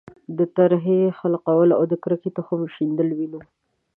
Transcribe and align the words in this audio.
د 0.37 0.39
ترهې 0.55 0.99
خلقول 1.19 1.69
او 1.77 1.83
د 1.91 1.93
کرکې 2.03 2.29
تخم 2.37 2.61
شیندل 2.75 3.09
وینو. 3.17 3.41